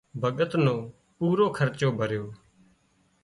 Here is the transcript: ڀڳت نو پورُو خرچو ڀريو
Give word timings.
ڀڳت 0.21 0.51
نو 0.65 0.75
پورُو 1.15 1.45
خرچو 1.57 1.89
ڀريو 1.99 2.25